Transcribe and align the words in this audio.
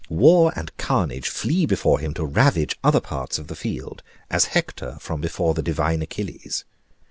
War 0.09 0.51
and 0.55 0.75
carnage 0.77 1.29
flee 1.29 1.67
before 1.67 1.99
him 1.99 2.15
to 2.15 2.25
ravage 2.25 2.75
other 2.83 2.99
parts 2.99 3.37
of 3.37 3.45
the 3.45 3.55
field, 3.55 4.01
as 4.31 4.45
Hector 4.57 4.97
from 4.99 5.21
before 5.21 5.53
the 5.53 5.61
divine 5.61 6.01
Achilles. 6.01 6.65